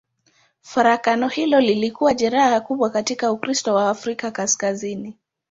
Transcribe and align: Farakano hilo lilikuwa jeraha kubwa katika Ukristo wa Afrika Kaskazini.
Farakano 0.61 1.27
hilo 1.27 1.59
lilikuwa 1.59 2.13
jeraha 2.13 2.61
kubwa 2.61 2.89
katika 2.89 3.31
Ukristo 3.31 3.75
wa 3.75 3.89
Afrika 3.89 4.31
Kaskazini. 4.31 5.17